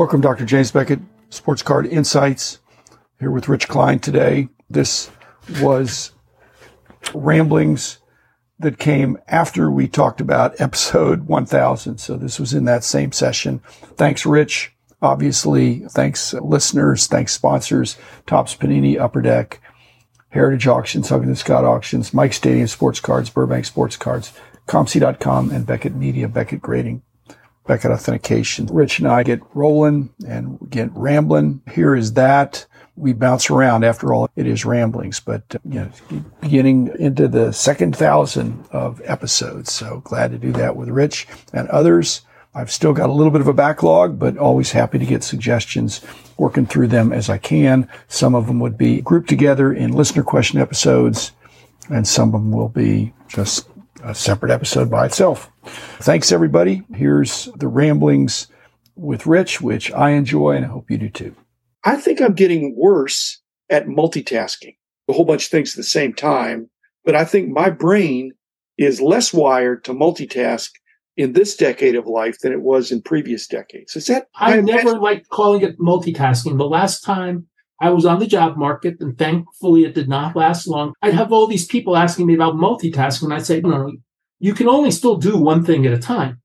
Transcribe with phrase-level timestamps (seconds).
[0.00, 0.46] Welcome, Dr.
[0.46, 2.60] James Beckett, Sports Card Insights,
[3.18, 4.48] here with Rich Klein today.
[4.70, 5.10] This
[5.60, 6.12] was
[7.12, 7.98] ramblings
[8.58, 11.98] that came after we talked about episode 1000.
[11.98, 13.58] So this was in that same session.
[13.98, 14.72] Thanks, Rich.
[15.02, 19.60] Obviously, thanks uh, listeners, thanks sponsors, Topps Panini, Upper Deck,
[20.30, 24.32] Heritage Auctions, Huggins Scott Auctions, Mike Stadium Sports Cards, Burbank Sports Cards,
[24.66, 27.02] COMC.com, and Beckett Media, Beckett Grading,
[27.66, 28.66] Beckett Authentication.
[28.66, 31.62] Rich and I get rolling and get rambling.
[31.72, 33.84] Here is that we bounce around.
[33.84, 39.00] After all, it is ramblings, but uh, you know, beginning into the second thousand of
[39.04, 39.72] episodes.
[39.72, 42.22] So glad to do that with Rich and others.
[42.52, 46.00] I've still got a little bit of a backlog, but always happy to get suggestions,
[46.36, 47.88] working through them as I can.
[48.08, 51.30] Some of them would be grouped together in listener question episodes,
[51.90, 53.68] and some of them will be just
[54.02, 55.50] a separate episode by itself.
[55.64, 56.82] Thanks, everybody.
[56.94, 58.48] Here's the ramblings
[58.96, 61.34] with Rich, which I enjoy, and I hope you do too.
[61.84, 64.76] I think I'm getting worse at multitasking,
[65.08, 66.68] a whole bunch of things at the same time.
[67.04, 68.32] But I think my brain
[68.76, 70.70] is less wired to multitask
[71.16, 73.96] in this decade of life than it was in previous decades.
[73.96, 74.28] Is that?
[74.36, 76.58] I never liked calling it multitasking.
[76.58, 77.46] The last time
[77.80, 81.32] I was on the job market, and thankfully it did not last long, I'd have
[81.32, 83.24] all these people asking me about multitasking.
[83.24, 83.92] And I'd say, no, no,
[84.38, 86.40] you can only still do one thing at a time,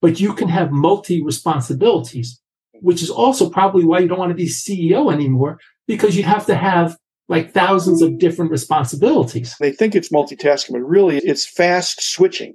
[0.00, 2.40] but you can have multi responsibilities
[2.80, 6.46] which is also probably why you don't want to be CEO anymore because you have
[6.46, 6.96] to have
[7.28, 9.54] like thousands of different responsibilities.
[9.60, 12.54] They think it's multitasking, but really it's fast switching.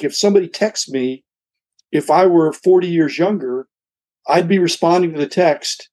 [0.00, 1.24] If somebody texts me,
[1.92, 3.66] if I were 40 years younger,
[4.26, 5.88] I'd be responding to the text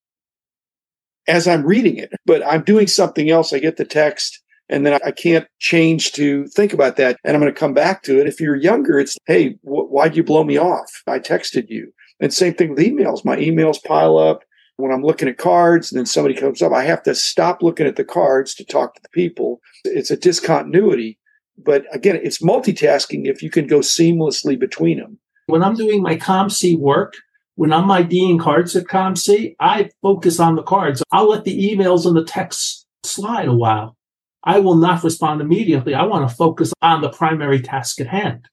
[1.30, 3.54] as I'm reading it, but I'm doing something else.
[3.54, 7.18] I get the text and then I can't change to think about that.
[7.24, 8.28] And I'm going to come back to it.
[8.28, 10.90] If you're younger, it's, hey, wh- why'd you blow me off?
[11.08, 11.92] I texted you.
[12.20, 13.24] And same thing with emails.
[13.24, 14.44] My emails pile up
[14.78, 16.72] when I'm looking at cards and then somebody comes up.
[16.72, 19.60] I have to stop looking at the cards to talk to the people.
[19.86, 21.18] It's a discontinuity.
[21.58, 25.20] But again, it's multitasking if you can go seamlessly between them.
[25.48, 27.16] When I'm doing my COMC work,
[27.60, 31.04] when I'm IDing cards at COMC, I focus on the cards.
[31.12, 33.98] I'll let the emails and the text slide a while.
[34.46, 35.94] I will not respond immediately.
[35.94, 38.48] I want to focus on the primary task at hand.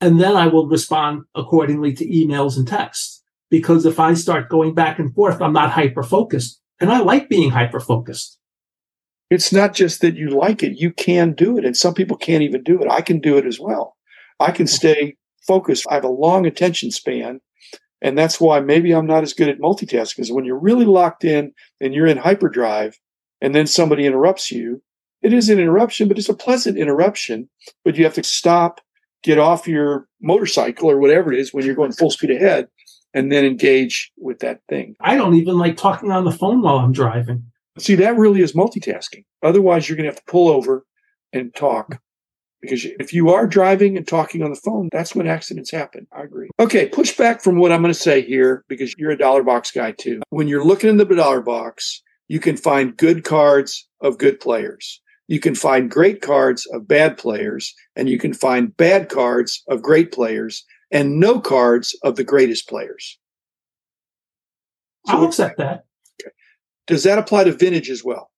[0.00, 3.20] And then I will respond accordingly to emails and texts.
[3.50, 6.60] Because if I start going back and forth, I'm not hyper focused.
[6.78, 8.38] And I like being hyper focused.
[9.28, 11.64] It's not just that you like it, you can do it.
[11.64, 12.88] And some people can't even do it.
[12.88, 13.96] I can do it as well.
[14.38, 15.16] I can stay
[15.48, 15.84] focused.
[15.90, 17.40] I have a long attention span.
[18.02, 20.16] And that's why maybe I'm not as good at multitasking.
[20.16, 22.98] Because when you're really locked in and you're in hyperdrive,
[23.40, 24.82] and then somebody interrupts you,
[25.22, 27.48] it is an interruption, but it's a pleasant interruption.
[27.84, 28.80] But you have to stop
[29.22, 32.68] get off your motorcycle or whatever it is when you're going full speed ahead
[33.12, 34.96] and then engage with that thing.
[35.00, 37.44] I don't even like talking on the phone while I'm driving.
[37.78, 39.24] See, that really is multitasking.
[39.42, 40.84] Otherwise, you're going to have to pull over
[41.32, 42.00] and talk.
[42.62, 46.06] Because if you are driving and talking on the phone, that's when accidents happen.
[46.12, 46.50] I agree.
[46.58, 49.70] Okay, push back from what I'm going to say here because you're a dollar box
[49.70, 50.20] guy too.
[50.28, 55.00] When you're looking in the dollar box, you can find good cards of good players
[55.30, 59.80] you can find great cards of bad players, and you can find bad cards of
[59.80, 63.16] great players, and no cards of the greatest players.
[65.06, 65.84] So I'll accept that.
[66.20, 66.32] Okay.
[66.88, 68.32] Does that apply to vintage as well?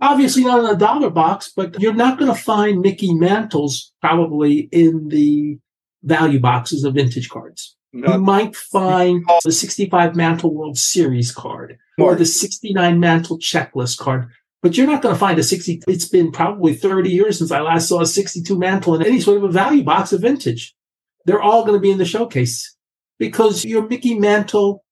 [0.00, 4.68] Obviously not in a dollar box, but you're not going to find Mickey Mantles probably
[4.70, 5.58] in the
[6.04, 7.76] value boxes of vintage cards.
[7.92, 8.12] No.
[8.12, 14.30] You might find the 65 Mantle World Series card or the 69 Mantle Checklist card
[14.62, 15.82] but you're not going to find a 60.
[15.86, 19.38] It's been probably 30 years since I last saw a 62 mantle in any sort
[19.38, 20.74] of a value box of vintage.
[21.24, 22.74] They're all going to be in the showcase
[23.18, 24.84] because your Mickey Mantle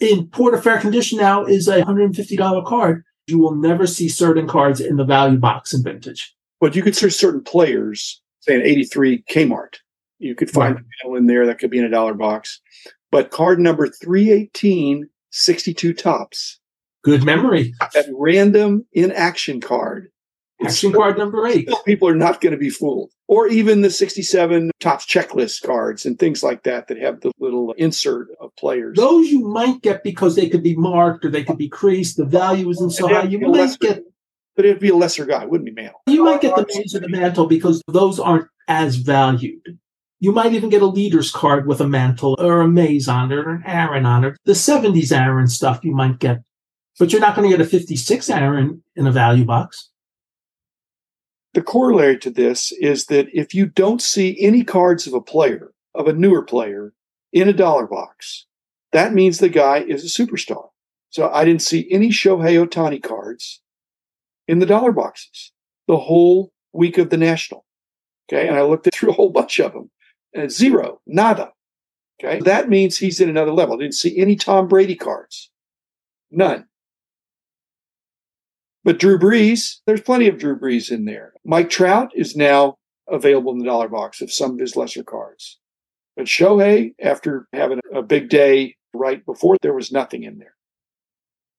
[0.00, 3.04] in poor to fair condition now is a $150 card.
[3.26, 6.34] You will never see certain cards in the value box in vintage.
[6.60, 9.76] But you could see certain players, say an 83 Kmart.
[10.18, 11.16] You could find right.
[11.16, 12.60] in there that could be in a dollar box.
[13.10, 16.60] But card number 318, 62 Topps
[17.02, 17.74] Good memory.
[17.94, 20.11] That random in action card.
[20.64, 21.68] Action card number eight.
[21.84, 23.10] People are not going to be fooled.
[23.28, 27.72] Or even the 67 Topps checklist cards and things like that that have the little
[27.72, 28.96] insert of players.
[28.96, 32.16] Those you might get because they could be marked or they could be creased.
[32.16, 33.24] The value isn't so high.
[33.24, 34.04] You might lesser, get.
[34.54, 36.00] But it'd be a lesser guy, wouldn't be mantle.
[36.06, 39.78] You might get the Mays of the mantle because those aren't as valued.
[40.20, 43.38] You might even get a leader's card with a mantle or a Mays on it
[43.38, 44.36] or an Aaron on it.
[44.44, 46.42] The 70s Aaron stuff you might get
[46.98, 49.90] but you're not going to get a 56 Aaron in a value box.
[51.54, 55.72] The corollary to this is that if you don't see any cards of a player,
[55.94, 56.94] of a newer player,
[57.32, 58.46] in a dollar box,
[58.92, 60.68] that means the guy is a superstar.
[61.10, 63.60] So I didn't see any Shohei Ohtani cards
[64.48, 65.52] in the dollar boxes
[65.86, 67.64] the whole week of the National.
[68.30, 68.48] Okay.
[68.48, 69.90] And I looked through a whole bunch of them
[70.34, 71.52] and zero, nada.
[72.22, 72.40] Okay.
[72.40, 73.76] That means he's in another level.
[73.76, 75.50] I didn't see any Tom Brady cards.
[76.30, 76.66] None.
[78.84, 81.34] But Drew Brees, there's plenty of Drew Brees in there.
[81.44, 85.58] Mike Trout is now available in the dollar box of some of his lesser cards.
[86.16, 90.54] But Shohei, after having a big day right before, there was nothing in there.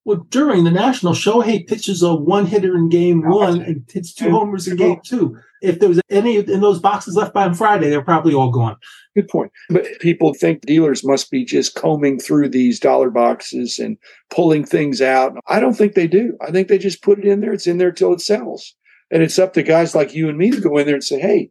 [0.06, 4.32] Well, during the National, Shohei pitches a one hitter in game one and hits two
[4.32, 5.38] homers in game two.
[5.62, 8.76] If there was any in those boxes left by on Friday, they're probably all gone.
[9.16, 9.54] Good point.
[9.70, 13.98] But people think dealers must be just combing through these dollar boxes and
[14.30, 15.38] pulling things out.
[15.48, 16.38] I don't think they do.
[16.46, 17.54] I think they just put it in there.
[17.54, 18.76] It's in there till it sells.
[19.10, 21.20] And it's up to guys like you and me to go in there and say,
[21.20, 21.50] hey,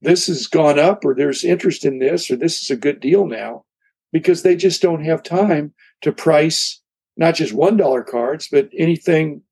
[0.00, 3.28] this has gone up, or there's interest in this, or this is a good deal
[3.28, 3.64] now,
[4.12, 6.81] because they just don't have time to price
[7.16, 9.42] not just $1 cards, but anything,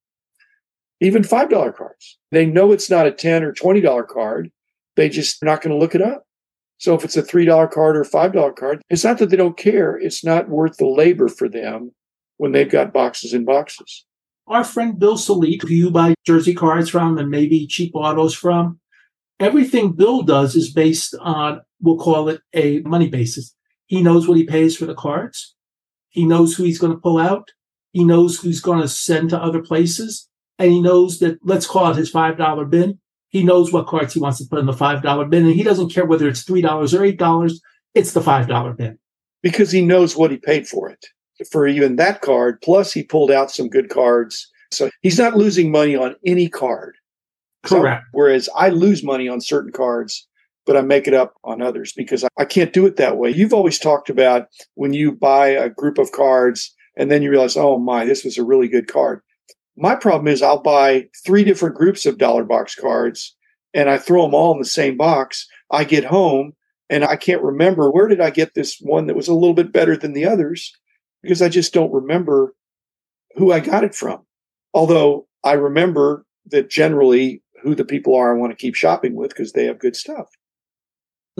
[1.00, 2.18] even $5 cards.
[2.30, 4.50] They know it's not a 10 or $20 card.
[4.96, 6.24] They just not going to look it up.
[6.78, 9.96] So if it's a $3 card or $5 card, it's not that they don't care.
[9.98, 11.92] It's not worth the labor for them
[12.38, 14.06] when they've got boxes and boxes.
[14.46, 18.80] Our friend Bill Salit, who you buy jersey cards from and maybe cheap autos from,
[19.38, 23.54] everything Bill does is based on, we'll call it a money basis.
[23.86, 25.54] He knows what he pays for the cards.
[26.10, 27.48] He knows who he's going to pull out.
[27.92, 30.28] He knows who's going to send to other places.
[30.58, 32.98] And he knows that, let's call it his $5 bin.
[33.28, 35.46] He knows what cards he wants to put in the $5 bin.
[35.46, 37.54] And he doesn't care whether it's $3 or $8.
[37.94, 38.98] It's the $5 bin.
[39.42, 41.06] Because he knows what he paid for it.
[41.50, 44.50] For even that card, plus he pulled out some good cards.
[44.70, 46.96] So he's not losing money on any card.
[47.62, 48.04] Correct.
[48.04, 50.28] So, whereas I lose money on certain cards
[50.66, 53.30] but I make it up on others because I can't do it that way.
[53.30, 57.56] You've always talked about when you buy a group of cards and then you realize,
[57.56, 59.22] oh my, this was a really good card.
[59.76, 63.36] My problem is I'll buy three different groups of dollar box cards
[63.72, 65.46] and I throw them all in the same box.
[65.70, 66.52] I get home
[66.88, 69.72] and I can't remember where did I get this one that was a little bit
[69.72, 70.72] better than the others
[71.22, 72.54] because I just don't remember
[73.36, 74.26] who I got it from.
[74.74, 79.30] Although I remember that generally who the people are I want to keep shopping with
[79.30, 80.28] because they have good stuff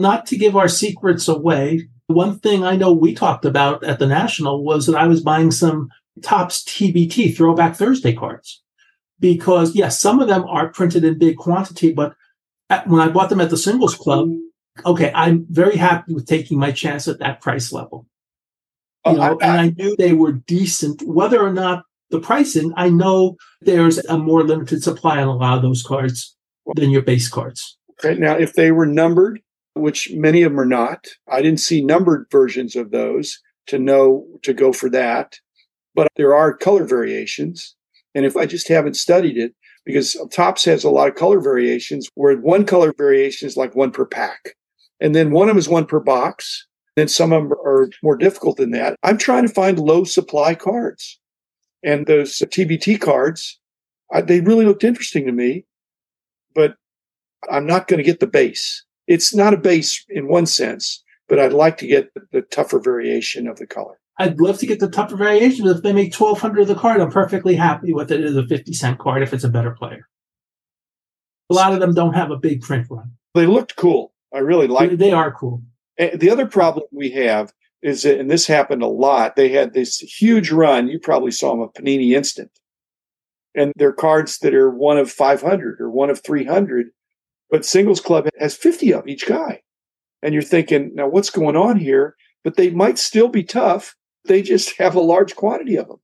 [0.01, 4.07] not to give our secrets away, one thing I know we talked about at the
[4.07, 5.89] National was that I was buying some
[6.21, 8.61] Topps TBT Throwback Thursday cards.
[9.19, 12.15] Because, yes, some of them are printed in big quantity, but
[12.69, 14.29] at, when I bought them at the Singles Club,
[14.85, 18.07] okay, I'm very happy with taking my chance at that price level.
[19.05, 21.03] You oh, know, and I knew they were decent.
[21.03, 25.57] Whether or not the pricing, I know there's a more limited supply on a lot
[25.57, 26.35] of those cards
[26.75, 27.77] than your base cards.
[28.03, 29.41] Okay, now if they were numbered,
[29.81, 31.07] which many of them are not.
[31.27, 35.39] I didn't see numbered versions of those to know to go for that.
[35.93, 37.75] But there are color variations.
[38.15, 39.53] And if I just haven't studied it,
[39.85, 43.91] because Topps has a lot of color variations where one color variation is like one
[43.91, 44.55] per pack.
[44.99, 46.67] And then one of them is one per box.
[46.95, 48.95] Then some of them are more difficult than that.
[49.01, 51.19] I'm trying to find low supply cards.
[51.83, 53.59] And those TBT cards,
[54.13, 55.65] I, they really looked interesting to me,
[56.53, 56.75] but
[57.49, 61.37] I'm not going to get the base it's not a base in one sense, but
[61.37, 63.99] I'd like to get the tougher variation of the color.
[64.17, 65.67] I'd love to get the tougher variation.
[65.67, 68.47] If they make twelve hundred of the card, I'm perfectly happy with it as a
[68.47, 70.07] fifty cent card if it's a better player.
[71.49, 73.11] A lot of them don't have a big print run.
[73.33, 74.13] They looked cool.
[74.33, 74.97] I really like.
[74.97, 75.61] They are cool.
[75.97, 77.51] And the other problem we have
[77.81, 79.35] is that, and this happened a lot.
[79.35, 80.87] They had this huge run.
[80.87, 82.51] You probably saw them of Panini Instant,
[83.55, 86.91] and they're cards that are one of five hundred or one of three hundred
[87.51, 89.61] but singles club has 50 of each guy.
[90.23, 92.15] And you're thinking, now what's going on here?
[92.43, 93.95] But they might still be tough.
[94.25, 95.99] They just have a large quantity of them.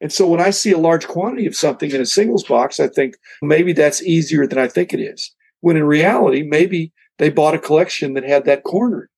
[0.00, 2.88] And so when I see a large quantity of something in a singles box, I
[2.88, 5.34] think maybe that's easier than I think it is.
[5.60, 9.08] When in reality, maybe they bought a collection that had that cornered.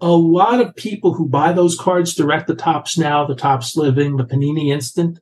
[0.00, 4.16] A lot of people who buy those cards direct the Topps now, the Topps living,
[4.16, 5.18] the Panini instant,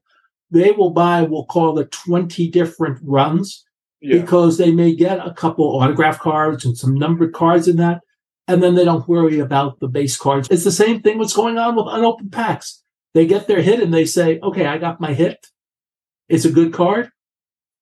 [0.51, 3.65] they will buy, we'll call it 20 different runs
[4.03, 4.21] yeah.
[4.21, 8.01] because they may get a couple autograph cards and some numbered cards in that,
[8.49, 10.49] and then they don't worry about the base cards.
[10.51, 12.83] It's the same thing what's going on with unopened packs.
[13.15, 15.47] They get their hit and they say, okay, I got my hit.
[16.29, 17.11] It's a good card.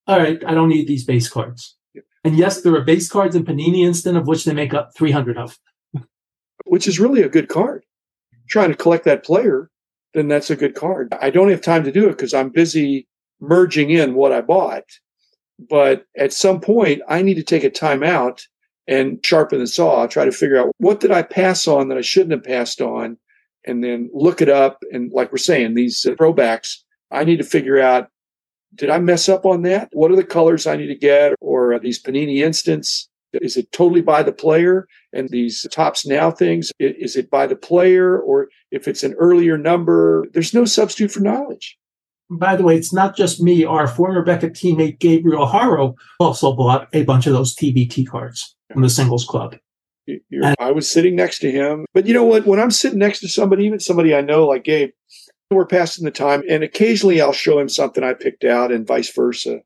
[0.07, 1.77] All right, I don't need these base cards.
[1.95, 2.03] Yeah.
[2.25, 5.39] And yes, there are base cards in Panini Instant of which they make up 300
[5.39, 5.59] of.
[6.65, 7.85] Which is really a good card.
[8.49, 9.71] Trying to collect that player,
[10.15, 11.15] then that's a good card.
[11.21, 13.07] I don't have time to do it because I'm busy
[13.41, 14.85] merging in what I bought
[15.69, 18.47] but at some point, I need to take a time out
[18.87, 22.03] and sharpen the saw, try to figure out what did I pass on that I
[22.03, 23.17] shouldn't have passed on,
[23.67, 24.83] and then look it up.
[24.93, 26.77] And like we're saying, these uh, throwbacks,
[27.11, 28.09] I need to figure out
[28.75, 29.89] did I mess up on that?
[29.93, 31.35] What are the colors I need to get?
[31.41, 33.09] Or these Panini instants?
[33.33, 34.87] Is it totally by the player?
[35.13, 38.19] And these Topps Now things, is it by the player?
[38.19, 41.77] Or if it's an earlier number, there's no substitute for knowledge.
[42.31, 43.65] By the way, it's not just me.
[43.65, 48.83] Our former Beckett teammate Gabriel Haro also bought a bunch of those TBT cards from
[48.83, 49.57] the singles club.
[50.07, 51.87] And- I was sitting next to him.
[51.93, 52.47] But you know what?
[52.47, 54.91] When I'm sitting next to somebody, even somebody I know like Gabe,
[55.51, 56.43] we're passing the time.
[56.49, 59.61] And occasionally I'll show him something I picked out and vice versa.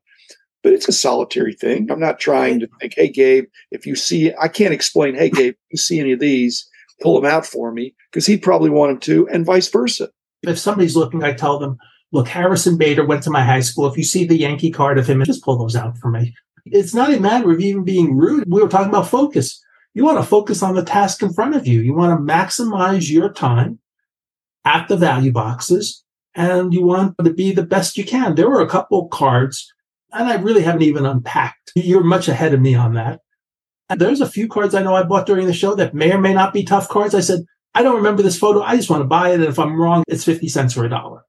[0.63, 1.91] But it's a solitary thing.
[1.91, 5.53] I'm not trying to think, hey, Gabe, if you see, I can't explain, hey, Gabe,
[5.53, 6.67] if you see any of these,
[7.01, 10.09] pull them out for me, because he'd probably want them to, and vice versa.
[10.41, 11.77] If somebody's looking, I tell them,
[12.15, 13.87] look, Harrison Bader went to my high school.
[13.87, 16.33] If you see the Yankee card of him, just pull those out for me.
[16.65, 18.45] It's not a matter of even being rude.
[18.47, 19.61] We were talking about focus.
[19.93, 21.81] You want to focus on the task in front of you.
[21.81, 23.79] You want to maximize your time
[24.63, 26.03] at the value boxes
[26.33, 28.35] and you want to be the best you can.
[28.35, 29.71] There were a couple cards
[30.11, 31.73] and I really haven't even unpacked.
[31.75, 33.19] You're much ahead of me on that.
[33.89, 36.19] And there's a few cards I know I bought during the show that may or
[36.19, 37.13] may not be tough cards.
[37.13, 37.41] I said,
[37.75, 38.61] I don't remember this photo.
[38.61, 39.35] I just want to buy it.
[39.35, 41.23] And if I'm wrong, it's 50 cents or a dollar.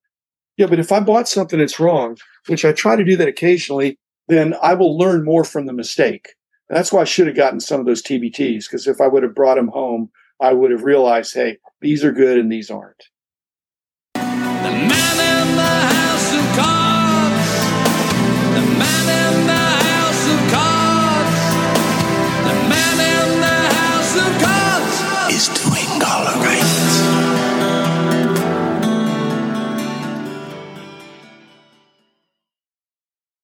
[0.56, 3.98] Yeah, but if I bought something that's wrong, which I try to do that occasionally,
[4.28, 6.34] then I will learn more from the mistake.
[6.68, 9.22] And that's why I should have gotten some of those TBTs, because if I would
[9.22, 10.10] have brought them home,
[10.40, 13.04] I would have realized, hey, these are good and these aren't.